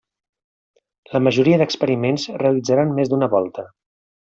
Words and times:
La 1.11 1.21
majoria 1.27 1.61
d'experiments 1.63 2.27
realitzaran 2.45 2.99
més 3.01 3.13
d'una 3.15 3.33
volta. 3.41 3.73